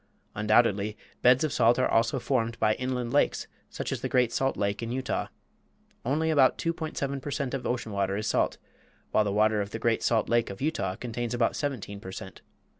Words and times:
Undoubtedly 0.33 0.97
beds 1.21 1.43
of 1.43 1.53
salt 1.53 1.77
are 1.77 1.87
also 1.87 2.17
formed 2.17 2.57
by 2.59 2.73
inland 2.73 3.13
lakes, 3.13 3.45
such 3.69 3.91
as 3.91 4.01
the 4.01 4.09
Great 4.09 4.33
Salt 4.33 4.57
Lake 4.57 4.81
in 4.81 4.91
Utah. 4.91 5.27
Only 6.03 6.31
about 6.31 6.57
2.7 6.57 7.21
per 7.21 7.29
cent. 7.29 7.53
of 7.53 7.67
ocean 7.67 7.91
water 7.91 8.17
is 8.17 8.25
salt, 8.25 8.57
while 9.11 9.23
the 9.23 9.31
water 9.31 9.61
of 9.61 9.69
the 9.69 9.77
Great 9.77 10.01
Salt 10.01 10.27
Lake 10.27 10.49
of 10.49 10.59
Utah 10.59 10.95
contains 10.95 11.35
about 11.35 11.55
17 11.55 11.99
per 11.99 12.11
cent. 12.11 12.41